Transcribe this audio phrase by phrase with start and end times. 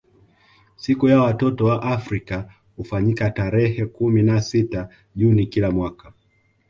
[0.75, 6.13] Siku ya mtoto wa Afrika hufanyika tarehe kumi na sita juni kila mwaka